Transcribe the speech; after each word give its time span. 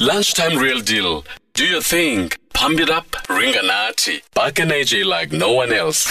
Lunchtime 0.00 0.56
Real 0.56 0.80
Deal. 0.80 1.24
Do 1.52 1.66
your 1.66 1.82
thing. 1.82 2.30
Pump 2.62 2.78
it 2.78 2.90
up. 2.90 3.10
Ringanati. 3.26 4.22
Back 4.34 4.60
and 4.60 4.70
AJ 4.70 5.04
like 5.04 5.32
no 5.32 5.52
one 5.52 5.72
else. 5.72 6.06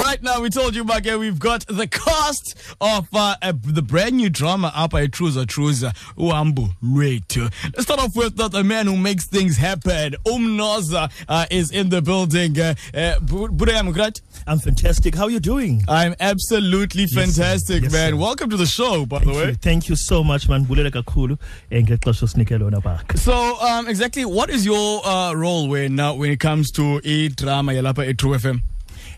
Right 0.00 0.22
now, 0.22 0.38
we 0.42 0.50
told 0.50 0.74
you, 0.74 0.84
Mage, 0.84 1.06
we've 1.18 1.38
got 1.38 1.66
the 1.66 1.86
cast 1.86 2.54
of 2.78 3.08
uh, 3.14 3.36
uh, 3.40 3.52
the 3.64 3.80
brand 3.80 4.16
new 4.16 4.28
drama 4.28 4.70
up 4.74 4.90
by 4.90 5.06
Truza 5.06 5.46
Truza, 5.46 5.94
Uhambo 6.18 6.72
Lwethu. 6.84 7.50
Let's 7.64 7.84
start 7.84 8.00
off 8.00 8.14
with 8.14 8.36
the 8.36 8.62
man 8.62 8.86
who 8.86 8.98
makes 8.98 9.24
things 9.26 9.56
happen. 9.56 10.14
Umnoza 10.26 11.10
uh, 11.26 11.46
is 11.50 11.70
in 11.70 11.88
the 11.88 12.02
building. 12.02 12.60
Uh, 12.60 12.74
uh, 12.92 13.16
Budaya 13.20 13.80
Mugrat? 13.90 14.20
I'm 14.46 14.58
fantastic. 14.58 15.14
How 15.14 15.24
are 15.24 15.30
you 15.30 15.40
doing? 15.40 15.84
I'm 15.88 16.14
absolutely 16.20 17.06
fantastic, 17.06 17.84
Yes, 17.84 17.92
man. 17.92 18.10
sir. 18.12 18.16
Welcome 18.16 18.50
to 18.50 18.58
the 18.58 18.66
show, 18.66 19.06
by 19.06 19.20
the 19.20 19.30
way. 19.32 19.46
you. 19.48 19.54
Thank 19.54 19.88
you 19.88 19.96
so 19.96 20.22
much, 20.22 20.50
man. 20.50 20.66
Bulela 20.66 20.90
kakhulu. 20.90 21.38
Ngexesha 21.72 22.24
usinike 22.26 22.58
lona 22.60 22.82
back. 22.82 23.16
So, 23.16 23.58
um, 23.62 23.88
exactly, 23.88 24.26
what 24.26 24.50
is 24.50 24.66
your 24.66 25.00
uh, 25.06 25.32
role 25.32 25.66
when 25.68 25.93
uh, 26.00 26.12
when 26.14 26.30
it 26.30 26.40
comes 26.40 26.70
to 26.72 27.00
a 27.04 27.28
drama 27.28 27.72
yalapa 27.72 28.08
at 28.08 28.18
True 28.18 28.32
FM? 28.36 28.60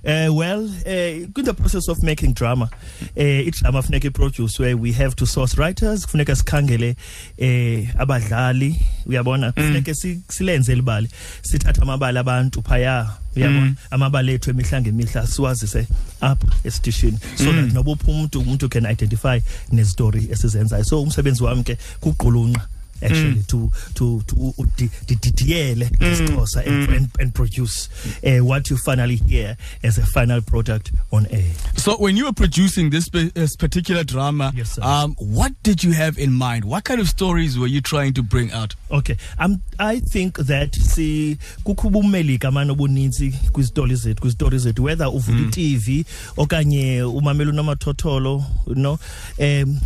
Uh, 0.04 0.32
well, 0.32 0.64
uh, 0.86 0.90
in 0.90 1.32
the 1.34 1.52
process 1.54 1.88
of 1.88 2.00
making 2.02 2.32
drama, 2.32 2.70
uh, 3.16 3.20
idrama 3.20 3.82
funeka 3.82 4.08
iproduce 4.10 4.58
where 4.60 4.76
we 4.76 4.92
have 4.92 5.16
to 5.16 5.26
source 5.26 5.58
writers, 5.58 6.06
funeka 6.06 6.36
sikhangele 6.36 6.94
eh 7.38 7.86
abadlali, 7.98 8.76
uyabona, 9.06 9.52
funeka 9.52 9.94
si- 9.96 10.22
silenze 10.28 10.74
libali. 10.74 11.08
Sithatha 11.42 11.82
amabali 11.82 12.18
abantu 12.18 12.62
phaya, 12.62 13.08
uyabona, 13.36 13.74
amabali 13.90 14.34
ethu 14.34 14.50
emihla 14.50 14.80
ngemihla 14.80 15.26
siwazise 15.26 15.88
apha 16.20 16.46
esitishini 16.64 17.18
so 17.36 17.50
that 17.52 17.72
noba 17.74 17.92
uphi 17.96 18.10
umuntu 18.10 18.40
umuntu 18.42 18.70
can 18.70 18.86
identify 18.86 19.40
nestory 19.72 20.20
esizenzayo. 20.30 20.84
So 20.84 21.02
umsebenzi 21.02 21.42
wami 21.42 21.64
ke 21.64 21.76
kuqulunqa 22.00 22.60
actually 23.02 23.42
to 23.48 23.70
to 23.94 24.22
to 24.26 24.52
di- 24.76 24.90
didiyele 25.06 25.90
isixhosa 26.00 26.60
and, 26.66 26.88
and, 26.90 27.08
and 27.20 27.34
produce 27.34 27.88
uh, 28.24 28.44
what 28.44 28.70
you 28.70 28.76
finally 28.76 29.16
hear 29.16 29.56
as 29.82 29.98
a 29.98 30.06
final 30.06 30.40
product 30.40 30.92
on 31.12 31.26
air. 31.30 31.52
So, 31.76 31.96
when 31.96 32.16
you 32.16 32.24
were 32.24 32.32
producing 32.32 32.90
this, 32.90 33.08
this 33.10 33.56
particular 33.56 34.04
drama, 34.04 34.52
Yes, 34.56 34.78
um, 34.78 35.14
what 35.18 35.52
did 35.62 35.82
you 35.84 35.92
have 35.92 36.18
in 36.18 36.32
mind? 36.32 36.64
What 36.64 36.84
kind 36.84 37.00
of 37.00 37.08
stories 37.08 37.58
were 37.58 37.66
you 37.66 37.80
trying 37.80 38.14
to 38.14 38.22
bring 38.22 38.52
out? 38.52 38.74
okay 38.90 39.16
um, 39.38 39.60
i 39.78 39.98
think 40.00 40.36
that 40.38 40.74
si 40.74 41.36
kukho 41.64 41.88
ubumelika 41.88 42.50
mani 42.50 42.70
obuninzi 42.70 43.30
kwizitori 43.52 43.94
zethu 43.96 44.20
kwizitori 44.20 44.58
zethu 44.58 44.84
whether 44.84 45.06
uvula 45.08 45.40
i-tv 45.40 46.04
okanye 46.36 47.02
umamela 47.02 47.50
unomathotholo 47.50 48.44
you 48.66 48.74
know 48.74 48.98
um 49.38 49.80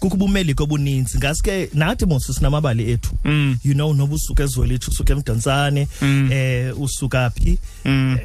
kukho 0.00 0.14
ubumelika 0.16 0.62
obuninzi 0.64 1.18
ngaske 1.18 1.70
nathi 1.74 2.06
mos 2.06 2.26
sinamabali 2.26 2.90
ethu 2.90 3.10
Mm. 3.24 3.58
you 3.64 3.74
know 3.74 3.94
noba 3.94 4.14
usuka 4.14 4.42
ezwelithu 4.44 4.90
usuka 4.90 5.12
emdantsane 5.12 5.88
Mm. 6.02 6.32
eh 6.32 6.80
usuka 6.80 7.30
phi 7.30 7.58
Mm. 7.84 8.18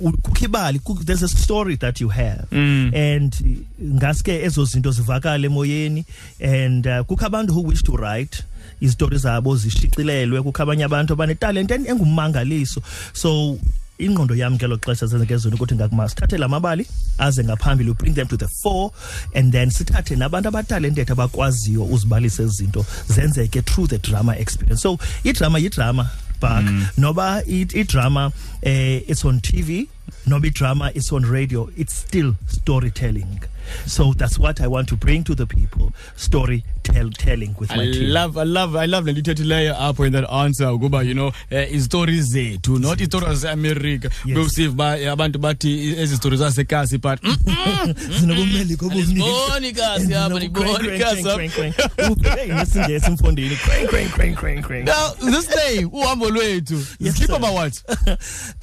u- 0.00 0.12
kukho 0.22 0.44
ibali 0.44 0.78
kukho- 0.78 1.04
there's 1.04 1.22
a 1.22 1.28
story 1.28 1.76
that 1.76 2.00
you 2.00 2.08
have 2.08 2.42
Mm. 2.52 2.92
and 2.94 3.34
uh, 3.40 3.86
ngaske 3.96 4.42
ezo 4.44 4.64
zinto 4.64 4.90
zivakala 4.90 5.46
emoyeni 5.46 6.04
and 6.44 6.86
uh, 6.86 7.00
kukho 7.06 7.26
abantu 7.26 7.52
who 7.52 7.62
wish 7.68 7.82
to 7.82 7.92
write 7.96 8.42
izitori 8.80 9.18
zabo 9.18 9.56
zishicilelwe 9.56 10.42
kukho 10.42 10.62
abanye 10.62 10.84
abantu 10.84 11.12
abanetalent 11.12 11.70
en- 11.70 11.86
engummangaliso 11.86 12.82
so 13.12 13.58
ingqondo 14.06 14.34
yam 14.34 14.54
ngelo 14.54 14.76
xesha 14.78 15.06
zenzeke 15.06 15.36
zona 15.36 15.56
ukuthi 15.56 15.74
ngakuma 15.74 16.08
sithathe 16.08 16.38
la 16.38 16.48
mabali 16.48 16.86
aze 17.18 17.44
ngaphambili 17.44 17.92
bring 17.94 18.14
them 18.14 18.26
to 18.26 18.36
the 18.36 18.48
fore 18.62 18.90
and 19.34 19.52
then 19.52 19.70
sithathe 19.70 20.16
nabantu 20.16 20.48
abatalented 20.48 21.10
abakwaziyo 21.10 21.84
uzibalise 21.84 22.42
izinto 22.42 22.84
zinto 22.84 22.86
zenzeke 23.14 23.62
through 23.62 23.88
the 23.88 23.98
drama 23.98 24.36
experience. 24.36 24.82
So 24.82 24.98
idrama 25.24 25.58
yidrama 25.58 26.06
back 26.40 26.64
noba 26.98 27.42
i- 27.46 27.66
idrama 27.82 28.32
eh 28.62 29.02
it's 29.08 29.24
on 29.24 29.40
tv 29.40 29.88
noba 30.26 30.46
idrama 30.48 30.90
it's 30.96 31.12
on 31.12 31.24
radio 31.24 31.68
it's 31.76 31.94
still 31.94 32.34
storytelling 32.48 33.40
so 33.86 34.12
that's 34.14 34.38
what 34.38 34.60
i 34.60 34.66
want 34.66 34.88
to 34.88 34.96
bring 34.96 35.22
to 35.24 35.34
the 35.34 35.46
people 35.46 35.92
storytelling 36.16 37.54
with 37.58 37.70
I 37.72 37.76
my 37.76 37.84
team 37.84 38.10
love, 38.10 38.36
I 38.36 38.42
love, 38.44 38.76
I 38.76 38.86
love 38.86 39.04
the 39.04 39.12
little 39.12 39.46
layer 39.46 39.74
up 39.78 40.00
in 40.00 40.12
that 40.12 40.28
answer. 40.30 40.64
Ukuba, 40.64 41.04
you 41.06 41.14
know, 41.14 41.28
uh, 41.28 41.72
izitori 41.72 42.20
zethu, 42.20 42.78
not 42.80 42.98
izitori 42.98 43.26
zaseAmerica. 43.26 44.10
Yes. 44.24 44.36
Bewusiva 44.36 44.76
ba 44.76 45.10
abantu 45.12 45.38
bathi 45.38 45.94
ezi 45.98 46.14
zitori 46.14 46.36
zasekasi 46.36 46.98
but 47.00 47.20
zinobumeleko 48.20 48.86
obuninzi. 48.86 49.22
Andiziboni 49.22 49.72
kasi 49.72 50.14
andiboni 50.14 50.48
crank, 50.48 51.00
kasi 51.00 51.20
apha. 51.20 51.34
crank, 51.34 51.52
crank. 51.52 51.76
Ubheke 52.10 52.52
nesingesi 52.52 53.06
emfondini 53.06 53.56
crank 53.56 54.36
crank 54.36 54.36
crank 54.36 54.84
Now, 54.86 55.10
this 55.20 55.46
day, 55.46 55.84
uhambo 55.84 56.30
lwethu. 56.30 56.96
Yes, 56.98 57.16
Sleep 57.16 57.30
about 57.30 57.54
what? 57.54 57.82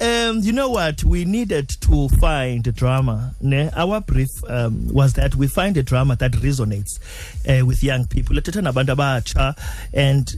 um, 0.00 0.40
you 0.40 0.52
know 0.52 0.70
what? 0.70 1.04
We 1.04 1.24
needed 1.24 1.68
to 1.80 2.08
find 2.20 2.62
drama. 2.74 3.34
Ne? 3.40 3.70
Our 3.76 4.00
brief 4.00 4.30
um, 4.48 4.87
was 4.92 5.12
that 5.14 5.34
we 5.36 5.46
find 5.48 5.76
a 5.76 5.82
drama 5.82 6.16
that 6.16 6.32
resonates 6.32 6.98
uh, 7.48 7.64
with 7.66 7.82
young 7.82 8.06
people. 8.06 8.36
Lethetha 8.36 8.62
nabantu 8.62 8.94
abatsha 8.96 9.56
and 9.92 10.34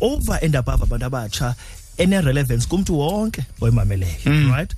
over 0.00 0.38
and 0.42 0.54
above 0.54 0.80
abantu 0.80 1.08
abatsha 1.10 1.54
ene-relevance 1.98 2.66
kumntu 2.66 2.98
wonke 2.98 3.44
oyimameleyo 3.60 4.50
right 4.50 4.74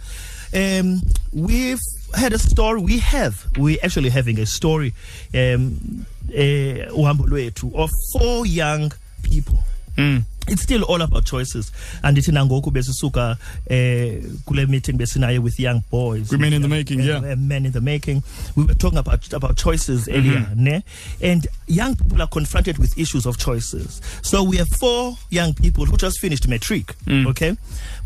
um 0.54 1.00
we've 1.32 1.80
had 2.14 2.32
a 2.34 2.38
story 2.38 2.80
we 2.80 2.98
have 2.98 3.46
we 3.58 3.80
actually 3.80 4.10
having 4.10 4.38
a 4.40 4.44
story 4.46 4.92
um 5.34 6.04
lwethu 6.28 7.70
of 7.74 7.90
four 8.12 8.46
young 8.46 8.92
people 9.22 9.58
Mm. 9.96 10.22
It's 10.48 10.62
still 10.62 10.82
all 10.84 11.00
about 11.02 11.24
choices. 11.24 11.70
Andithi 12.02 12.32
nangoku 12.32 12.70
besisuka 12.72 13.36
eh 13.70 14.20
kule 14.46 14.66
meeting 14.66 14.98
besinayo 14.98 15.40
with 15.40 15.58
young 15.60 15.82
boys. 15.90 16.30
Women 16.30 16.52
in 16.52 16.62
the 16.62 16.68
making, 16.68 17.00
Uh, 17.00 17.04
yeah. 17.04 17.32
uh, 17.32 17.36
men 17.36 17.64
in 17.66 17.72
the 17.72 17.80
making. 17.80 18.22
We 18.56 18.64
were 18.64 18.74
talking 18.74 18.98
about 18.98 19.32
about 19.32 19.56
choices 19.56 20.08
earlier 20.08 20.46
ne? 20.54 20.82
And 21.22 21.46
young 21.66 21.96
people 21.96 22.20
are 22.22 22.28
confronted 22.28 22.78
with 22.78 22.98
issues 22.98 23.24
of 23.26 23.38
choices. 23.38 24.00
So 24.22 24.42
we 24.42 24.56
have 24.56 24.68
four 24.68 25.16
young 25.30 25.54
people 25.54 25.84
who 25.86 25.96
just 25.96 26.18
finished 26.18 26.48
matric 26.48 26.94
okay? 27.08 27.56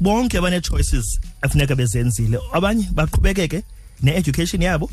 Bonke 0.01 0.41
bane 0.43 0.61
choices 0.61 1.19
afuneka 1.43 1.75
bezenzile. 1.77 2.39
Abanye 2.53 2.85
baqhubekeke 2.93 3.63
ne-education 4.03 4.61
yabo 4.61 4.91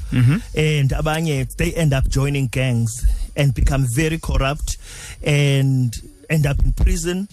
and 0.55 0.91
abanye 0.91 1.53
they 1.57 1.73
end 1.73 1.91
up 1.93 2.07
joining 2.07 2.47
gangs 2.47 3.05
and 3.35 3.53
become 3.53 3.85
very 3.93 4.17
corrupt 4.17 4.77
and 5.25 6.01
end 6.29 6.45
up 6.45 6.59
in 6.63 6.73
prison. 6.73 7.27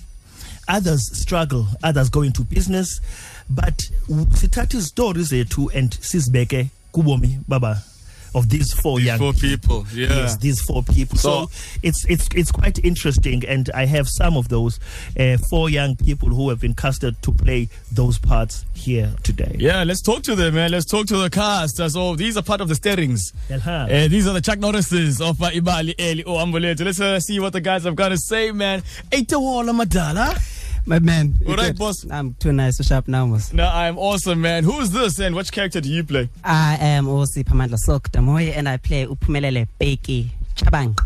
Others 0.69 1.19
struggle 1.19 1.67
others 1.83 2.09
go 2.11 2.23
into 2.23 2.43
business. 2.43 3.01
But 3.49 3.79
sithatha 4.09 4.79
izitori 4.79 5.23
zethu 5.23 5.75
and 5.75 5.91
sizibeke 5.91 6.71
kubomi 6.93 7.41
baba 7.49 7.83
of 8.35 8.49
these 8.49 8.73
four 8.73 9.01
young 9.01 9.19
Four 9.19 9.33
people, 9.33 9.87
yeah. 9.93 10.09
Yes, 10.09 10.37
these 10.37 10.61
four 10.61 10.83
people. 10.83 11.19
So, 11.19 11.47
So- 11.47 11.51
it's 11.83 12.05
it's 12.09 12.29
it's 12.35 12.53
quite 12.53 12.79
interesting, 12.85 13.45
and 13.47 13.71
I 13.75 13.87
have 13.87 14.09
some 14.09 14.37
of 14.37 14.49
those 14.49 14.79
uh, 15.19 15.37
four 15.51 15.71
young 15.71 15.97
people 15.97 16.29
who 16.29 16.49
have 16.51 16.61
been 16.61 16.75
casted 16.75 17.21
to 17.23 17.33
play 17.33 17.69
those 17.93 18.19
parts 18.19 18.65
here 18.75 19.13
today. 19.23 19.57
Yeah, 19.59 19.85
let's 19.85 20.03
talk 20.03 20.23
to 20.25 20.35
them, 20.35 20.55
man. 20.55 20.71
Let's 20.71 20.87
talk 20.87 21.07
to 21.09 21.17
the 21.17 21.31
cast. 21.31 21.77
So 21.77 22.17
these 22.17 22.37
are 22.37 22.43
part 22.43 22.61
of 22.61 22.69
the 22.69 22.75
steerings. 22.75 23.33
Uh, 23.51 24.09
these 24.09 24.27
are 24.27 24.33
the 24.33 24.41
Chuck 24.41 24.59
Norrises 24.59 25.21
of 25.21 25.41
uh, 25.43 25.51
Ibali 25.51 25.95
Eli 26.01 26.23
Oamboleto. 26.25 26.85
Let's 26.85 27.01
uh, 27.01 27.19
see 27.21 27.41
what 27.41 27.53
the 27.53 27.61
guys 27.61 27.85
have 27.85 27.97
got 27.97 28.11
to 28.11 28.19
say, 28.19 28.53
man. 28.53 28.83
Eitawala 29.11 29.73
Madala. 29.75 30.35
My 30.87 30.99
man. 30.99 31.35
All 31.47 31.55
right, 31.57 31.69
good? 31.69 31.79
boss. 31.79 32.07
I'm 32.11 32.35
too 32.35 32.53
nice 32.53 32.77
to 32.79 32.83
sharp 32.83 33.09
numbers. 33.09 33.53
No, 33.53 33.67
I'm 33.67 33.99
awesome, 33.99 34.41
man. 34.41 34.65
Who 34.65 34.81
is 34.81 34.93
this 34.93 35.19
and 35.19 35.35
which 35.35 35.53
character 35.53 35.81
do 35.81 35.89
you 35.89 36.05
play? 36.05 36.29
I 36.45 36.77
am 36.81 37.07
Osi 37.07 37.45
Pamandla 37.45 37.79
Sok 37.79 38.11
Damoy 38.11 38.57
and 38.57 38.69
I 38.69 38.77
play 38.77 39.07
Upumelele 39.07 39.67
Beki 39.81 40.31
Chabang. 40.57 40.99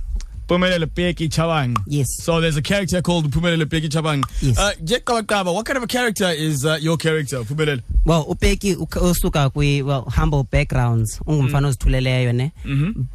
Pumelele 0.47 0.95
Peki 0.95 1.29
Chabang. 1.31 1.77
Yes. 1.87 2.07
So 2.23 2.41
there's 2.41 2.57
a 2.57 2.63
character 2.63 3.01
called 3.01 3.31
Pumelele 3.31 3.71
Peki 3.71 3.89
Chabang. 3.89 4.23
Yes. 4.43 4.59
Uh, 4.59 4.73
Jack 4.85 5.09
what 5.09 5.27
kind 5.27 5.77
of 5.77 5.83
a 5.83 5.87
character 5.87 6.29
is 6.29 6.67
uh, 6.67 6.79
your 6.81 6.97
character, 6.99 7.39
Pumelele? 7.43 7.83
Well, 8.07 8.25
ubeki 8.29 8.75
uk- 8.77 9.01
usuka 9.11 9.51
kwi 9.51 9.83
well 9.83 10.05
humble 10.17 10.43
backgrounds 10.53 11.21
ungumfana 11.27 11.69
ozithuleleyo 11.69 12.33
ne? 12.33 12.53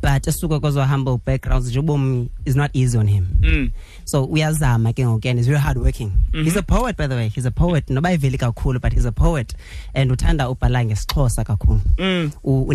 But 0.01 0.27
esuka 0.27 0.59
kwezo 0.59 0.83
humble 0.86 1.18
backgrounds 1.25 1.68
nje 1.69 1.80
ubomi 1.80 2.30
is 2.45 2.56
not 2.56 2.71
easy 2.75 2.97
on 2.97 3.07
him. 3.07 3.25
Mm. 3.41 3.71
so 4.06 4.25
uyazama 4.25 4.94
ke 4.94 5.06
ngoku 5.06 5.30
and 5.30 5.38
he's 5.39 5.45
very 5.47 5.59
hard 5.59 5.77
working 5.77 6.12
he's 6.33 6.56
a 6.57 6.63
poet 6.63 6.97
by 6.97 7.06
the 7.07 7.15
way. 7.15 7.30
He's 7.30 7.45
a 7.45 7.51
poet. 7.51 7.86
Noba 7.89 8.12
iveli 8.18 8.38
kakhulu 8.38 8.81
but 8.81 8.91
he's 8.94 9.06
a 9.06 9.12
poet. 9.12 9.53
And 9.94 10.12
uthanda 10.12 10.50
ubhala 10.50 10.83
ngesixhosa 10.86 11.44
kakhulu. 11.45 11.81
Mm. 11.97 12.31
U- 12.44 12.65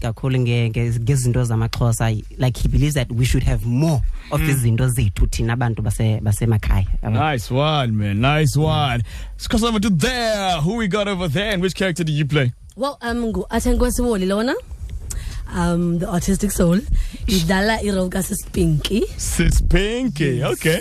kakhulu 0.00 0.38
nge- 0.38 0.70
nge- 0.72 0.98
ngezinto 1.00 1.44
zamaxhosa. 1.44 2.24
Like 2.38 2.56
he 2.56 2.68
believes 2.68 2.94
that 2.94 3.12
we 3.12 3.24
should 3.26 3.42
have 3.42 3.66
more 3.66 4.00
of 4.30 4.40
izinto 4.40 4.88
zethu 4.88 5.26
thina 5.26 5.52
abantu 5.52 5.82
base- 5.82 6.20
basemakhaya. 6.22 6.86
Nice 7.02 7.50
one, 7.50 7.92
man. 7.92 8.20
Nice 8.20 8.56
one. 8.56 9.02
Let's 9.34 9.48
cross 9.48 9.62
over 9.62 9.80
to 9.80 9.90
there. 9.90 10.60
Who 10.62 10.76
we 10.76 10.88
got 10.88 11.08
over 11.08 11.28
there 11.28 11.57
which 11.60 11.74
character 11.74 12.04
did 12.04 12.12
you 12.14 12.24
play? 12.26 12.52
Well, 12.76 12.98
um, 13.02 13.32
ngu-Athengwesiwoli 13.32 14.26
lona. 14.28 14.54
Um, 15.52 15.98
the 15.98 16.06
autistic 16.06 16.52
soul. 16.52 16.78
Idlala 17.26 17.80
irole 17.82 18.10
kaSispinky. 18.10 19.04
Sis 19.16 19.60
Pinky. 19.62 20.44
Okay. 20.44 20.80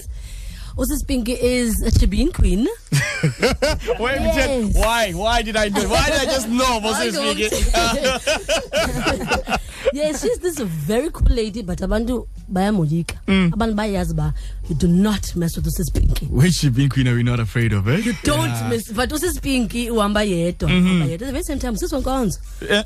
Usipinky 0.78 1.36
is 1.40 1.82
a 1.82 1.90
Shebeen 1.92 2.32
queen. 2.34 2.68
Wait, 4.00 4.22
Yes. 4.22 4.76
why? 4.76 5.12
Why 5.12 5.42
did 5.42 5.56
I 5.56 5.70
do? 5.70 5.82
it? 5.82 5.90
Why 5.90 6.06
did 6.06 6.20
I 6.22 6.26
just 6.26 6.48
know? 6.48 6.80
Was 6.84 6.96
I 6.96 7.10
don't- 7.10 7.36
speaking? 7.36 7.64
yes, 9.94 10.22
she's 10.22 10.38
this 10.40 10.60
very 10.60 11.10
cool 11.10 11.28
lady, 11.36 11.62
but 11.64 11.80
abantu 11.80 12.28
bayamoyika. 12.52 13.16
Mm. 13.28 13.52
Abantu 13.54 13.76
bayazi 13.76 14.16
ba 14.16 14.34
you 14.70 14.76
do 14.76 14.88
not 14.88 15.36
mess 15.36 15.56
with 15.56 15.66
Usipinky. 15.66 16.30
Which 16.30 16.54
Shebeen 16.62 16.90
queen 16.92 17.08
are 17.08 17.16
we 17.16 17.24
not 17.24 17.40
afraid 17.40 17.74
of? 17.74 17.88
Eh? 17.88 17.98
You 17.98 18.14
Don't 18.24 18.70
mess. 18.70 18.92
But 18.92 19.10
Usipinky 19.10 19.90
uhamba 19.90 20.24
yedwa. 20.24 20.70
Uhamba 20.70 21.06
yedwa. 21.08 21.14
At 21.14 21.20
the 21.20 21.32
very 21.32 21.44
same 21.44 21.60
time, 21.60 21.76
sis 21.76 21.92
Nkonzo. 21.92 22.38
Yeah. 22.62 22.84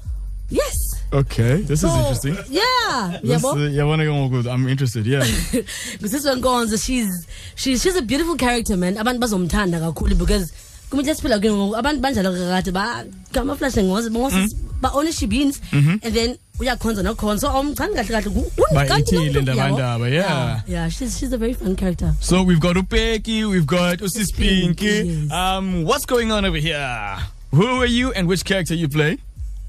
Yes. 0.49 0.75
Okay, 1.13 1.61
this 1.61 1.83
is 1.83 1.91
interesting. 1.93 2.35
Yeah. 2.49 3.19
This, 3.21 3.41
Yabo. 3.43 3.55
uh, 3.55 3.69
yeah, 3.69 4.29
good. 4.29 4.47
I'm 4.47 4.67
interested. 4.69 5.05
Yeah. 5.05 5.23
Sis 6.03 6.25
Nkonzo, 6.25 6.77
she's 6.83 7.27
she's 7.55 7.81
she's 7.83 7.95
a 7.97 8.01
beautiful 8.01 8.35
character, 8.37 8.77
man. 8.77 8.95
Abantu 8.95 9.19
bazomthanda 9.19 9.79
kakhulu 9.79 10.17
because 10.17 10.53
kumele 10.89 11.13
siphila 11.15 11.39
ke 11.39 11.47
ngoku 11.51 11.75
abantu 11.75 12.01
banjalo 12.01 12.31
kakade 12.31 12.71
ba 12.73 13.05
kama 13.33 13.55
flash 13.55 13.75
ngoze 13.75 14.09
ngoze 14.09 14.55
ba 14.81 14.89
ownership 14.93 15.29
beans 15.29 15.61
and 15.71 16.01
then 16.01 16.37
uyakhonza 16.59 17.03
nokhonza 17.03 17.49
awumchani 17.51 17.95
kahle 17.95 18.11
kahle 18.11 18.33
ku- 18.33 18.51
ku- 18.55 18.75
kanti 18.75 19.15
Bayithile 19.15 19.31
nomntu, 19.33 19.41
ndaba 19.41 19.61
yabo. 19.63 19.75
ndaba, 19.77 20.09
yeah. 20.09 20.61
yeah 20.67 20.89
she's 20.89 21.17
she's 21.19 21.31
a 21.33 21.37
very 21.37 21.53
fun 21.53 21.75
character 21.75 22.13
So 22.19 22.43
we've 22.43 22.59
got 22.59 22.75
Upeki, 22.75 23.49
we've 23.49 23.65
got 23.67 23.99
Usis 23.99 24.31
Pinky. 24.35 24.85
Yes. 25.07 25.31
Um, 25.31 25.83
what's 25.85 26.05
going 26.05 26.31
on 26.31 26.45
over 26.45 26.57
here? 26.57 27.17
Who 27.51 27.67
are 27.81 27.85
you 27.85 28.11
and 28.13 28.27
which 28.27 28.43
character 28.45 28.73
you 28.75 28.87
play? 28.89 29.17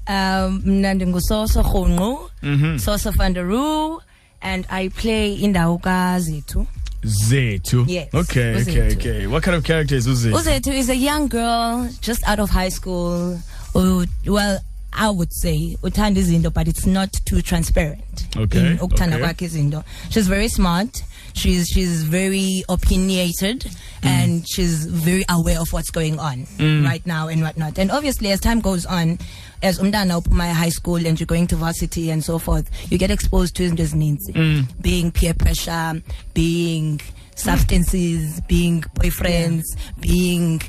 Um, 0.07 0.61
mna 0.65 0.93
ndingusoso 0.93 1.61
rhunqu 1.61 2.29
Mm-hmm. 2.43 2.77
soso 2.79 3.11
vanderu 3.11 4.01
and 4.41 4.65
i 4.69 4.89
play 4.89 5.33
indawo 5.35 5.77
kazethu 5.77 6.67
Zetu. 7.05 7.85
Yes, 7.87 8.07
Okay, 8.13 8.55
okay, 8.61 8.61
Uzethu. 8.61 8.97
okay. 8.99 9.27
What 9.27 9.43
kind 9.43 9.55
of 9.57 9.63
character 9.63 9.95
is 9.97 10.07
Uzetu? 10.07 10.35
uzethu 10.35 10.71
is 10.73 10.89
a 10.89 10.95
young 10.95 11.27
girl 11.29 11.89
just 12.01 12.23
out 12.27 12.39
of 12.39 12.49
high 12.49 12.69
school 12.69 13.39
who, 13.73 14.05
well 14.25 14.59
i 14.93 15.09
would 15.09 15.31
say 15.33 15.75
uthanda 15.83 16.19
izinto 16.21 16.49
but 16.53 16.67
it's 16.67 16.85
not 16.85 17.11
too 17.25 17.41
transparent 17.41 18.27
Okay, 18.37 18.77
ukuthanda 18.81 19.15
okay. 19.15 19.25
kwakhe 19.25 19.45
izinto 19.45 19.83
she's 20.09 20.27
very 20.27 20.49
smart 20.49 21.03
she's 21.33 21.67
she's 21.69 22.03
very 22.03 22.63
opinionated 22.67 23.65
Mm. 24.03 24.09
And 24.33 24.47
she's 24.47 24.85
very 24.85 25.23
aware 25.29 25.59
of 25.59 25.71
what's 25.73 25.91
going 25.91 26.19
on 26.19 26.45
right 26.85 27.05
now 27.05 27.27
and 27.27 27.41
whatnot. 27.41 27.77
And 27.77 27.91
obviously 27.91 28.31
as 28.31 28.39
time 28.39 28.59
goes 28.61 28.85
on 28.85 29.19
as 29.61 29.79
umntana 29.79 30.21
uphuma 30.21 30.51
high 30.53 30.69
school 30.69 31.05
and 31.05 31.19
you're 31.19 31.27
going 31.27 31.47
to 31.47 31.55
varsity 31.55 32.11
and 32.11 32.23
so 32.23 32.37
forth 32.39 32.69
you 32.91 32.97
get 32.97 33.11
exposed 33.11 33.55
to 33.55 33.63
izinto 33.63 33.83
ezininzi 33.83 34.33
Mm. 34.33 34.65
being 34.81 35.11
peer 35.11 35.33
pressure 35.33 36.01
being 36.33 36.99
substances 37.35 38.41
being 38.47 38.81
boyfriends 38.99 39.63
being 39.99 40.61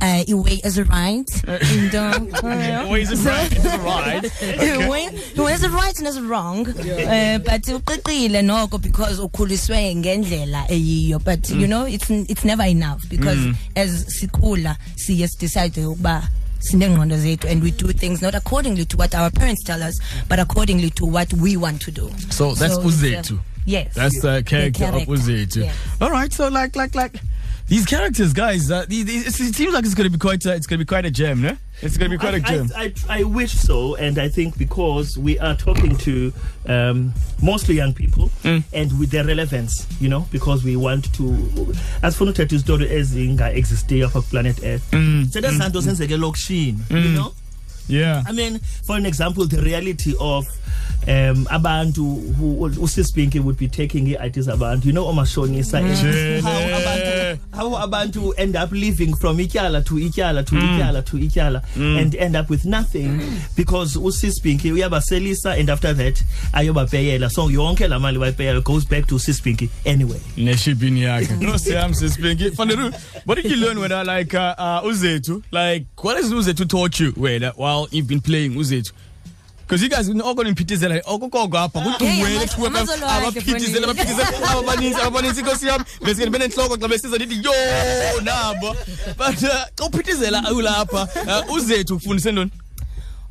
uh, 0.00 0.24
iway 0.28 0.60
as 0.64 0.78
a 0.78 0.84
right 0.84 1.30
Wait, 2.90 3.02
is 3.02 3.12
it 3.12 3.28
right? 3.28 3.52
Is 3.52 3.64
it 3.64 3.78
right? 3.80 4.88
when 4.88 5.16
when 5.36 5.54
is 5.54 5.62
it 5.64 5.70
right 5.70 5.98
and 5.98 6.08
is 6.08 6.16
it 6.16 6.22
wrong 6.22 6.68
uh, 6.68 7.38
but 7.38 7.62
uqiqile 7.62 8.42
noko 8.44 8.78
because 8.78 9.18
ukhuliswe 9.20 9.94
ngendlela 9.96 10.66
eyiyo 10.68 11.18
but 11.24 11.48
you 11.50 11.66
mm. 11.66 11.68
know 11.68 11.86
it's 11.86 12.10
it's 12.10 12.44
never 12.44 12.64
enough 12.64 13.08
because 13.08 13.38
mm. 13.38 13.54
as 13.74 14.06
sikhula 14.20 14.76
siye 14.96 15.28
decide 15.38 15.80
ukuba 15.86 16.28
sinengqondo 16.58 17.16
zethu 17.16 17.48
and 17.48 17.62
we 17.62 17.70
do 17.70 17.92
things 17.92 18.22
not 18.22 18.34
accordingly 18.34 18.84
to 18.84 18.96
what 18.96 19.14
our 19.14 19.30
parents 19.30 19.62
tell 19.64 19.82
us 19.82 20.00
but 20.28 20.38
accordingly 20.38 20.90
to 20.90 21.06
what 21.06 21.32
we 21.34 21.56
want 21.56 21.80
to 21.80 21.90
do 21.90 22.10
So 22.30 22.54
that's 22.54 22.74
So 22.74 22.82
Uzetu. 22.82 23.38
yes 23.66 23.94
That's 23.94 24.20
the 24.20 24.42
character, 24.42 24.84
of 24.84 24.90
character, 24.90 25.12
Uzetu. 25.12 25.56
yes. 25.64 25.74
All 26.00 26.10
right, 26.10 26.32
so 26.32 26.48
like, 26.48 26.76
like, 26.76 26.94
like 26.94 27.20
these 27.68 27.84
characters, 27.84 28.32
guys. 28.32 28.70
Uh, 28.70 28.84
it 28.88 29.32
seems 29.32 29.74
like 29.74 29.84
it's 29.84 29.94
going 29.94 30.06
to 30.10 30.10
be 30.10 30.18
quite, 30.18 30.46
uh, 30.46 30.50
it's 30.52 30.66
going 30.66 30.78
to 30.78 30.84
be 30.84 30.88
quite 30.88 31.04
a 31.04 31.10
gem, 31.10 31.42
no? 31.42 31.56
It's 31.82 31.96
going 31.96 32.10
to 32.10 32.16
be 32.16 32.20
quite 32.20 32.34
a 32.34 32.36
I, 32.36 32.40
gem. 32.40 32.70
I, 32.76 32.92
I, 33.08 33.20
I 33.20 33.22
wish 33.24 33.52
so, 33.52 33.96
and 33.96 34.18
I 34.18 34.28
think 34.28 34.56
because 34.56 35.18
we 35.18 35.38
are 35.38 35.54
talking 35.56 35.96
to 35.98 36.32
um, 36.66 37.12
mostly 37.42 37.74
young 37.74 37.92
people, 37.92 38.30
Mm. 38.42 38.62
and 38.72 38.98
with 38.98 39.10
their 39.10 39.24
relevance, 39.24 39.86
you 40.00 40.08
know, 40.08 40.26
because 40.30 40.62
we 40.62 40.76
want 40.76 41.12
to, 41.14 41.74
as 42.02 42.16
for 42.16 42.24
not 42.24 42.36
story 42.36 42.86
ezinga 42.86 43.54
existe 43.54 43.92
off 44.04 44.14
of 44.14 44.24
planet 44.30 44.60
Earth. 44.62 44.88
Mm. 44.92 45.30
So 45.32 45.40
that's 45.40 45.56
Santos 45.56 45.86
senzeke 45.86 46.10
elokishini, 46.16 46.78
you 46.90 47.10
know. 47.10 47.32
yeah. 47.88 48.22
I 48.26 48.32
mean, 48.32 48.58
for 48.84 48.96
an 48.96 49.04
example, 49.06 49.46
the 49.46 49.60
reality 49.62 50.14
of 50.20 50.46
um, 51.08 51.46
abantu 51.50 52.34
who 52.36 52.68
Usis 52.70 53.14
Pinky 53.14 53.38
would 53.38 53.56
be 53.56 53.68
taking 53.68 54.16
ideas 54.18 54.48
about, 54.48 54.84
you 54.84 54.92
know, 54.92 55.04
omashonisa, 55.06 55.80
Jene. 55.82 56.40
how 56.42 56.50
abantu, 56.80 57.40
how 57.52 57.86
abantu 57.86 58.32
end 58.38 58.56
up 58.56 58.72
living 58.72 59.14
from 59.14 59.38
ityala 59.38 59.84
to 59.86 59.94
ityala 59.94 60.44
to 60.46 60.54
Mm. 60.56 60.78
ityala 60.78 61.04
to 61.04 61.16
ityala 61.16 61.62
and 62.00 62.14
end 62.16 62.34
up 62.36 62.50
with 62.50 62.64
nothing 62.64 63.20
because 63.54 63.96
Usis 63.96 64.42
Pinky 64.42 64.70
uyabaselisa 64.72 65.58
and 65.58 65.70
after 65.70 65.92
that 65.94 66.22
ayobapeyela. 66.54 67.30
So 67.30 67.48
yonke 67.48 67.88
la 67.88 67.98
mali 67.98 68.18
bayipeyela 68.18 68.64
goes 68.64 68.84
back 68.84 69.06
to 69.06 69.14
Usis 69.16 69.40
Pinky 69.42 69.70
anyway. 69.84 70.20
neshibini 70.36 71.02
yakhe. 71.02 71.40
No 71.40 71.56
sam 71.56 71.92
sispinki 71.92 72.50
fanele 72.50 72.92
what 73.24 73.36
did 73.36 73.44
you 73.50 73.56
learn 73.56 73.78
when 73.78 73.92
I 73.92 74.02
like 74.02 74.34
uh, 74.34 74.54
uh, 74.58 74.82
uzethu? 74.82 75.42
Like 75.52 75.86
what 76.00 76.16
has 76.16 76.32
uzethu 76.32 76.68
taught 76.68 76.98
you? 76.98 77.12
Wena 77.12 77.52
while 77.56 77.86
you've 77.90 78.08
been 78.08 78.20
playing 78.20 78.52
uzethu 78.54 78.92
because 79.66 79.82
you 79.82 79.88
guys 79.88 80.08
oko 80.08 80.44
nimphithizela 80.44 81.02
okokoko 81.06 81.58
apha. 81.58 81.80
Kuthi 81.80 82.06
Hey, 82.06 82.22
wena 82.22 82.36
ama- 82.36 82.46
thuwe 82.46 82.68
amazolo 82.68 83.06
akhe 83.06 83.26
abaphithizela 83.28 83.86
mfondini. 83.86 84.10
abaphithizela. 84.10 84.50
Ababaninzi 84.50 85.00
ababaninzi 85.00 85.40
inkosi 85.40 85.66
yami. 85.66 85.84
Bese 86.04 86.22
ndibe 86.22 86.38
nenhloko 86.38 86.76
xa 86.76 86.88
besiza 86.88 87.16
ndithi 87.16 87.44
yo 87.44 88.20
nabo. 88.22 88.76
But 89.18 89.42
uh, 89.42 89.66
xa 89.76 89.84
uphithizela 89.86 90.52
ulapha 90.52 91.08
uh, 91.48 91.54
uzethu 91.54 91.96
ufundise 91.96 92.32
ntoni? 92.32 92.50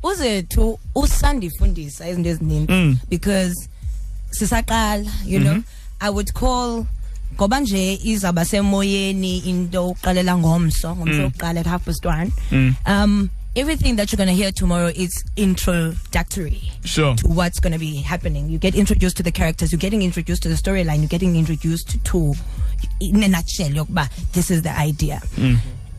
Uzethu 0.02 0.78
usandifundisa 0.94 2.08
izinto 2.08 2.28
ezininzi 2.28 2.98
because 3.08 3.68
sisaqala 4.30 5.10
you 5.24 5.40
know. 5.40 5.62
I 6.00 6.10
would 6.10 6.32
call 6.34 6.86
ngoba 7.34 7.60
nje 7.60 7.94
izaba 8.04 8.44
semoyeni 8.44 9.38
into 9.38 9.88
uqalela 9.88 10.36
ngomso 10.38 10.96
ngomso 10.96 11.22
wokuqala 11.22 11.60
at 11.60 11.66
half 11.66 11.84
past 11.84 12.04
one. 12.06 12.32
Um 12.86 13.30
everything 13.56 13.96
that 13.96 14.12
you're 14.12 14.16
going 14.18 14.28
to 14.28 14.34
hear 14.34 14.52
tomorrow 14.52 14.88
is 14.94 15.24
introductory 15.36 16.70
sure 16.84 17.14
to 17.16 17.26
what's 17.28 17.58
going 17.60 17.72
to 17.72 17.78
be 17.78 17.96
happening. 17.96 18.48
You 18.50 18.58
get 18.58 18.74
introduced 18.74 19.16
to 19.16 19.22
the 19.22 19.32
characters, 19.32 19.72
you're 19.72 19.78
getting 19.78 20.02
introduced 20.02 20.42
to 20.44 20.48
the 20.48 20.54
storyline, 20.54 20.98
you're 20.98 21.08
getting 21.08 21.36
introduced 21.36 22.02
to, 22.04 22.34
in 23.00 23.22
a 23.22 23.28
nutshell, 23.28 23.70
yokuba, 23.70 24.10
this 24.32 24.50
is 24.50 24.62
the 24.62 24.70
idea. 24.78 25.20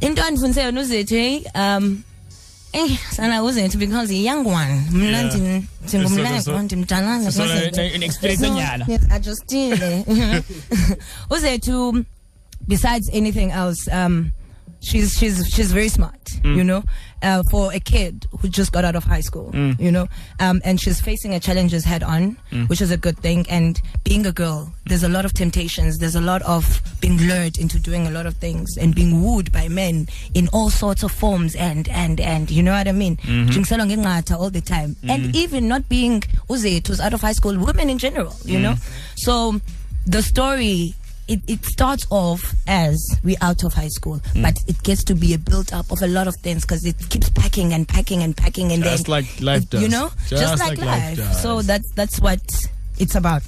Into 0.01 0.21
andifundise 0.21 0.61
yona 0.63 0.81
uzethu 0.81 1.09
hey, 1.15 1.43
um 1.55 2.03
Eh, 2.73 2.97
sana 3.11 3.41
uzethu 3.41 3.79
because 3.79 4.11
a 4.11 4.13
young 4.15 4.43
one. 4.43 4.85
Mna 4.91 5.09
Yeah. 5.09 5.23
ndin- 5.23 5.63
So- 5.87 5.97
ndingumleko 5.97 6.61
ndimdalana 6.61 7.31
so- 7.31 7.41
kuzethu. 7.43 7.75
ne- 7.77 7.97
ne-experience 7.97 8.45
So. 8.45 8.85
Yes, 8.87 9.01
ajustile. 9.11 10.05
uzethu 11.31 12.05
besides 12.67 13.09
anything 13.13 13.51
else 13.51 13.87
um 13.91 14.31
she's 14.89 15.09
she's 15.19 15.37
she's 15.53 15.71
very 15.79 15.89
smart 15.99 16.13
Mm. 16.43 16.55
you 16.59 16.63
know 16.69 16.81
uh, 17.27 17.41
for 17.51 17.63
a 17.73 17.79
kid 17.93 18.13
who 18.39 18.47
just 18.59 18.71
got 18.75 18.83
out 18.87 18.95
of 18.99 19.03
high 19.13 19.23
school 19.29 19.49
Mm. 19.59 19.73
you 19.85 19.91
know. 19.95 20.05
Um 20.45 20.57
and 20.67 20.75
she's 20.83 20.99
facing 21.09 21.31
her 21.35 21.39
challenges 21.47 21.83
head 21.91 22.03
on 22.15 22.23
which 22.69 22.81
is 22.85 22.91
a 22.97 22.99
good 23.05 23.17
thing. 23.25 23.39
And 23.57 23.73
being 24.09 24.23
a 24.27 24.31
girl 24.43 24.59
there's 24.89 25.05
a 25.09 25.09
lot 25.17 25.25
of 25.27 25.31
temptations. 25.33 25.97
There's 26.01 26.15
a 26.23 26.25
lot 26.31 26.41
of 26.55 26.63
being 27.01 27.17
lured 27.29 27.55
into 27.63 27.77
doing 27.89 28.03
a 28.07 28.11
lot 28.17 28.25
of 28.29 28.35
things 28.45 28.77
and 28.81 28.93
being 28.99 29.13
wooed 29.23 29.49
by 29.51 29.65
men 29.81 29.95
in 30.39 30.45
all 30.55 30.69
sorts 30.69 31.01
of 31.07 31.11
forms 31.23 31.55
and 31.69 31.83
and 32.03 32.19
and 32.33 32.45
you 32.57 32.61
know 32.67 32.75
what 32.77 32.87
i 32.87 32.95
mean? 33.03 33.15
Mm-hmm. 33.17 34.33
All 34.41 34.51
the 34.59 34.61
time. 34.75 34.95
And 35.13 35.35
even 35.43 35.67
not 35.73 35.83
being 35.95 36.21
uzethu 36.53 36.87
who's 36.87 37.01
out 37.05 37.13
of 37.17 37.21
high 37.27 37.37
school 37.39 37.55
women 37.67 37.87
in 37.93 37.97
general 37.97 38.33
you 38.53 38.59
know? 38.65 38.75
So 39.25 39.35
the 40.15 40.21
story 40.21 40.93
it, 41.27 41.41
it 41.47 41.65
starts 41.65 42.07
off 42.09 42.55
as 42.67 42.97
we 43.23 43.35
out 43.41 43.63
of 43.63 43.73
high 43.73 43.87
school, 43.89 44.19
hmm. 44.33 44.41
but 44.41 44.57
it 44.67 44.81
gets 44.83 45.03
to 45.05 45.15
be 45.15 45.33
a 45.33 45.37
build 45.37 45.73
up 45.73 45.91
of 45.91 46.01
a 46.01 46.07
lot 46.07 46.27
of 46.27 46.35
things 46.37 46.63
because 46.63 46.85
it 46.85 46.95
keeps 47.09 47.29
packing 47.29 47.73
and 47.73 47.87
packing 47.87 48.23
and 48.23 48.35
packing 48.35 48.71
and 48.71 48.83
then 48.83 48.91
Just 48.93 49.05
then 49.05 49.11
like 49.11 49.41
life 49.41 49.73
it- 49.73 49.81
You 49.81 49.89
know, 49.89 50.11
Just 50.27 50.59
like 50.59 50.77
life 50.79 51.17
does. 51.17 51.41
So 51.41 51.61
that's 51.61 51.89
that's 51.95 52.19
what 52.19 52.39
it's 52.99 53.15
about. 53.15 53.43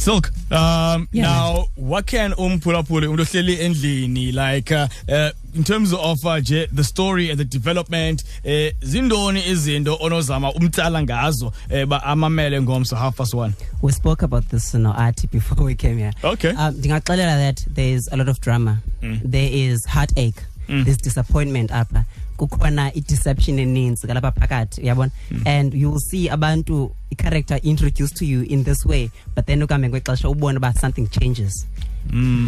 Silk, 0.00 0.30
um, 0.50 1.08
Yeah. 1.12 1.24
now 1.24 1.66
what 1.76 2.06
can 2.06 2.32
umphulaphuli 2.32 3.06
umuntu 3.06 3.22
ohleli 3.22 3.54
endlini 3.60 4.32
like 4.32 4.72
uh, 4.72 4.88
uh, 5.08 5.30
in 5.54 5.62
terms 5.62 5.92
of 5.92 6.24
uh, 6.24 6.40
the 6.40 6.84
story 6.84 7.28
and 7.30 7.38
the 7.38 7.44
development 7.44 8.24
eh 8.44 8.72
zindoni 8.80 9.42
izinto 9.50 9.98
onozama 10.00 10.52
umtsala 10.54 11.02
ngazo 11.02 11.52
eh 11.70 11.84
ba 11.86 12.02
amamele 12.02 12.62
ngomso 12.62 12.96
half 12.96 13.16
past 13.16 13.34
one 13.34 13.52
We 13.82 13.92
spoke 13.92 14.22
about 14.24 14.48
this 14.48 14.72
no 14.74 14.92
Artie 14.92 15.26
before 15.26 15.64
we 15.64 15.74
came 15.74 15.98
here. 15.98 16.12
Okay. 16.24 16.50
Um, 16.50 16.80
that 16.80 17.64
there's 17.74 18.08
a 18.12 18.16
lot 18.16 18.28
of 18.28 18.40
drama. 18.40 18.82
There 19.02 19.50
is 19.52 19.84
heartache. 19.86 20.42
There's 20.70 20.98
disappointment 20.98 21.70
apha. 21.70 22.04
Kukhona 22.38 22.92
i-deception 22.94 23.58
eninzi 23.58 24.06
kalapha 24.06 24.32
phakathi 24.32 24.80
uyabona? 24.82 25.10
And 25.44 25.74
you 25.74 25.90
will 25.90 25.98
see 26.00 26.28
abantu 26.28 26.94
i-character 27.12 27.58
introduced 27.62 28.16
to 28.16 28.24
you 28.24 28.42
in 28.42 28.62
this 28.62 28.86
way 28.86 29.10
but 29.34 29.46
then 29.46 29.62
ukuhambe 29.62 29.90
kwexesha 29.90 30.28
ubone 30.28 30.56
uba 30.56 30.72
something 30.72 31.08
changes. 31.08 31.66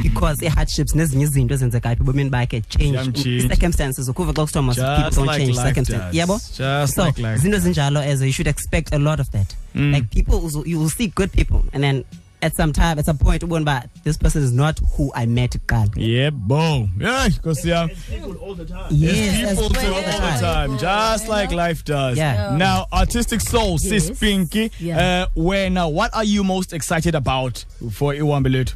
Because 0.03 0.43
i-hardships 0.43 0.95
nezinye 0.95 1.25
izinto 1.25 1.55
ezenzekayo 1.55 1.97
ebomini 2.01 2.31
bakhe 2.31 2.61
change-circumstances 2.61 4.09
ukuva 4.09 4.33
xa 4.33 4.47
kusithiwa 4.47 4.97
people 4.97 5.11
don't 5.17 5.27
like 5.27 5.39
change 5.39 5.57
circumstances. 5.57 6.15
yabo? 6.15 6.39
So 6.87 7.05
like 7.05 7.17
zinto 7.39 7.59
zinjalo 7.59 8.01
as 8.01 8.23
you 8.23 8.33
should 8.33 8.47
expect 8.47 8.95
a 8.95 8.99
lot 8.99 9.21
of 9.21 9.31
that. 9.33 9.55
Like 9.75 10.11
people 10.11 10.51
you 10.65 10.79
will 10.79 10.91
see 10.91 11.09
good 11.09 11.33
people 11.33 11.65
and 11.73 11.83
then 11.83 12.05
at 12.43 12.55
some 12.57 12.73
time 12.73 12.99
at 12.99 13.05
some 13.07 13.19
point 13.19 13.43
ubone 13.43 13.61
uba 13.63 13.85
this 14.05 14.17
person 14.19 14.43
is 14.43 14.53
not 14.53 14.81
who 14.97 15.11
i 15.15 15.27
met 15.27 15.53
kuqala 15.59 15.91
yebo 15.97 16.89
yeyi 17.01 17.29
nkosi 17.29 17.69
yam 17.69 17.89
yes 18.91 19.45
as 19.45 19.59
people 19.59 19.69
well 19.69 19.69
do 19.69 19.89
all 19.89 19.95
all 19.95 20.03
the 20.03 20.11
the 20.13 20.19
time. 20.19 20.69
time 20.69 20.79
just 20.79 21.29
like 21.29 21.53
life 21.53 21.85
does 21.85 22.17
Yeah. 22.19 22.57
now 22.57 22.87
artistic 22.93 23.41
soul 23.41 23.79
sis 23.79 24.09
Yes. 24.09 24.19
pinky 24.19 24.71
Yeah. 24.81 25.27
uh, 25.37 25.43
wena 25.45 25.87
what 25.93 26.11
are 26.15 26.25
you 26.25 26.45
most 26.45 26.73
excited 26.73 27.15
about 27.15 27.65
for 27.93 28.15
iwambe 28.15 28.49
lethu 28.51 28.75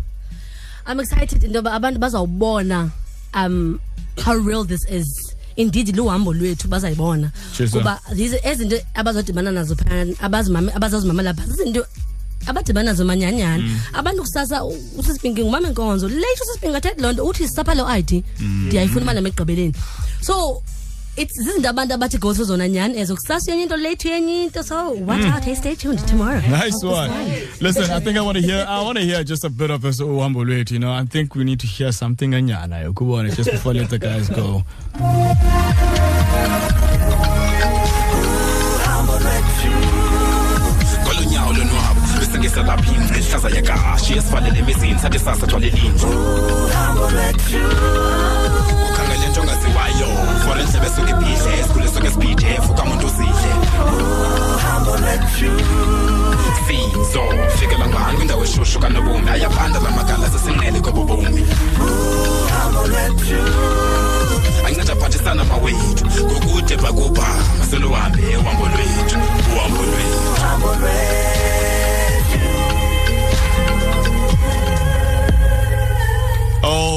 i'm 0.87 1.01
excited 1.01 1.45
into 1.45 1.57
yoba 1.59 1.73
abantu 1.73 1.99
bazawubona 2.01 2.91
um 3.35 3.81
how 4.25 4.35
real 4.35 4.65
this 4.65 4.85
is 4.91 5.37
indeed 5.57 5.97
luhambo 5.97 6.33
lwethu 6.35 6.69
bazayibona 6.69 7.31
Cheers, 7.57 7.71
sir. 7.71 7.79
kuba 7.79 8.01
these 8.15 8.41
ezinto 8.43 8.77
abazodibana 8.95 9.51
nazo 9.53 9.75
phana 9.77 10.05
abazimame- 10.23 10.77
abazazimamela 10.77 11.35
phaa 11.35 11.47
zizinto 11.47 11.87
abadibana 12.47 12.91
nazo 12.91 13.05
manyanyana 13.05 13.63
mm. 13.63 13.81
abantu 13.93 14.23
kusasa 14.23 14.65
usisipinki 14.99 15.43
ngumama 15.43 15.69
enkonzo 15.69 16.09
late 16.09 16.41
usisipinki 16.43 16.77
athethe 16.77 17.03
loo 17.03 17.13
nto 17.13 17.25
uthi 17.25 17.49
sisapha 17.49 17.75
loo 17.75 17.97
id 17.97 18.25
mm. 18.41 18.65
ndiyayifuna 18.67 19.03
imali 19.03 19.17
nam 19.17 19.27
ekugqibeleni. 19.27 19.75
So 20.21 20.63
it's 21.17 21.33
zizinto 21.39 21.69
abantu 21.69 21.95
abathi 21.95 22.19
go 22.19 22.35
through 22.35 22.49
zona 22.49 22.69
nyhani 22.69 22.99
ezo. 22.99 23.15
Kusasa 23.15 23.51
yenye 23.51 23.63
into 23.63 23.77
late 23.77 24.09
yenye 24.09 24.45
into. 24.45 24.63
So 24.63 24.91
watch 24.91 25.25
out 25.25 25.45
hey 25.45 25.55
mm. 25.55 25.59
stay 25.59 25.75
tuned 25.75 26.07
tomorrow. 26.07 26.41
Nice 26.41 26.85
one. 26.85 27.11
Listen, 27.61 27.91
I 27.91 28.01
think 28.01 28.17
I 28.17 28.21
want 28.21 28.37
to 28.37 28.43
hear. 28.43 28.67
I 28.69 28.83
want 28.83 28.99
to 28.99 29.05
hear 29.05 29.25
just 29.25 29.45
a 29.45 29.51
bit 29.51 29.71
of 29.71 29.83
this 29.83 30.01
Uhambo 30.01 30.45
Lwethu, 30.45 30.73
You 30.73 30.79
know, 30.79 30.93
I 30.93 31.05
think 31.05 31.35
we 31.35 31.45
need 31.45 31.61
to 31.61 31.67
hear 31.67 31.93
something 31.93 32.33
anyana. 32.33 32.93
Kubona 32.93 33.35
just 33.35 33.51
before 33.51 33.75
let 33.75 33.91
the 33.91 33.99
guys 33.99 34.29
go. 34.29 34.63
Besingesa 42.57 42.63
lapha 42.63 42.93
ingci 42.93 43.21
ihlaza 43.21 43.49
yakashi 43.49 44.13
esivalele 44.19 44.59
emizini 44.59 44.99
sathi 44.99 45.19
sasa 45.19 45.47
thwale 45.47 45.71
linje 45.71 46.07
ukhangele 48.87 49.29
nto 49.31 49.41
ongaziwayo 49.41 50.09
for 50.45 50.59
endlebe 50.61 50.87
esuke 50.87 51.11
ibhidle 51.11 51.61
esikhule 51.61 51.85
esuke 51.85 52.07
esibhidhe 52.07 52.47
eh? 52.47 52.61
fuka 52.63 52.85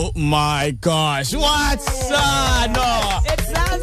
Oh 0.01 0.12
my 0.15 0.72
gosh. 0.79 1.36
What's 1.36 2.10
up? 2.12 2.72
No. 2.72 3.20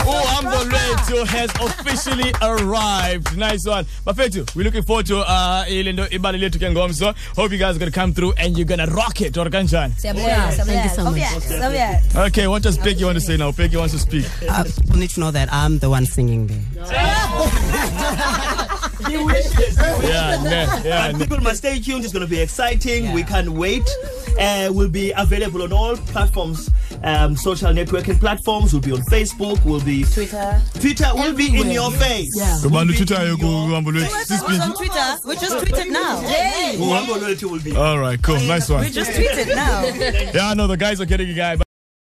Uhambo 0.06 0.64
Lwethu 0.70 1.26
has 1.26 1.50
officially 1.60 2.32
arrived. 2.40 3.36
Nice 3.36 3.66
one. 3.66 3.84
Bafethu, 4.06 4.54
we're 4.56 4.62
looking 4.64 4.82
forward 4.82 5.04
to 5.06 5.18
uh 5.18 5.64
ilendo 5.68 6.06
ibali 6.08 6.38
lethu 6.40 6.58
ke 6.58 6.70
ngomso. 6.72 7.14
Hope 7.36 7.52
you 7.52 7.58
guys 7.58 7.76
are 7.76 7.78
going 7.80 7.92
to 7.92 7.94
come 8.00 8.14
through 8.14 8.32
and 8.38 8.56
you're 8.56 8.64
going 8.72 8.80
to 8.80 8.86
rock 8.94 9.20
it 9.20 9.36
or 9.36 9.44
kanjani. 9.56 9.92
Siyabonga, 10.00 10.52
Thank 10.56 10.70
you 10.70 10.90
siyabonga. 10.90 10.94
so 10.96 11.04
much. 11.04 11.12
Obvious, 11.12 11.62
obvious. 11.62 12.16
Okay, 12.28 12.46
what 12.46 12.62
does 12.62 12.78
Peggy 12.78 13.04
want 13.04 13.16
to 13.16 13.20
say 13.20 13.36
now? 13.36 13.52
Peggy 13.52 13.76
wants 13.76 13.92
to 13.92 13.98
speak. 14.00 14.24
Uh, 14.48 14.64
people 14.64 14.96
need 14.96 15.10
to 15.10 15.20
know 15.20 15.30
that 15.30 15.52
i'm 15.52 15.78
the 15.80 15.90
one 15.90 16.06
singing 16.06 16.46
there 16.46 16.64
Yeah, 19.06 20.42
ne, 20.42 20.66
yeah. 20.88 21.12
But 21.12 21.18
ne. 21.18 21.24
people 21.26 21.40
must 21.40 21.58
stay 21.58 21.78
tuned. 21.78 22.04
It's 22.04 22.12
going 22.12 22.24
to 22.24 22.30
be 22.30 22.40
exciting. 22.40 23.12
We 23.12 23.22
can't 23.22 23.50
wait. 23.50 23.86
Uh, 24.38 24.70
we'll 24.72 24.88
be 24.88 25.12
available 25.16 25.62
on 25.62 25.72
all 25.72 25.96
platforms, 25.96 26.70
um, 27.02 27.36
social 27.36 27.72
networking 27.72 28.18
platforms. 28.20 28.72
We'll 28.72 28.82
be 28.82 28.92
on 28.92 29.00
Facebook. 29.10 29.64
We'll 29.64 29.80
be 29.80 30.04
Twitter. 30.04 30.60
Twitter. 30.74 31.10
Will 31.14 31.34
be 31.34 31.58
in 31.58 31.70
your 31.70 31.90
face. 31.92 32.32
Yeah. 32.36 32.58
Kubantu 32.62 32.92
tutayo 32.94 33.36
ku 33.38 33.46
Uhambo 33.46 33.92
Lwethu. 33.92 34.10
Sis 34.24 34.42
Who's 34.42 34.60
on 34.60 34.72
Pinky. 34.72 34.88
Twitter? 34.88 35.08
We 35.26 35.34
just 35.36 35.56
tweeted 35.64 35.90
now. 35.90 36.20
Yay! 36.22 36.76
Uhambo 36.78 37.42
will 37.50 37.60
be. 37.60 37.76
All 37.76 37.98
right, 37.98 38.20
cool. 38.22 38.40
Nice 38.40 38.68
one. 38.68 38.82
We 38.82 38.90
just 38.90 39.10
tweeted 39.12 39.54
now. 39.54 39.84
Yeah, 40.36 40.48
I 40.50 40.54
know 40.54 40.66
the 40.66 40.76
guys 40.76 41.00
are 41.00 41.06
getting 41.06 41.30
a 41.30 41.34
guy. 41.34 41.65